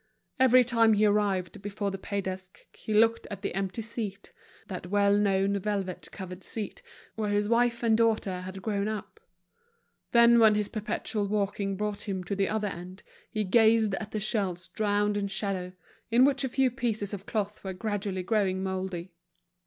[0.39, 4.31] Every time he arrived before the pay desk, he looked at the empty seat,
[4.65, 6.81] that well known velvet covered seat,
[7.13, 9.19] where his wife and daughter had grown up.
[10.11, 14.19] Then when his perpetual walking brought him to the other end, he gazed at the
[14.19, 15.71] shelves drowned in shadow,
[16.09, 19.11] in which a few pieces of cloth were gradually growing moldy.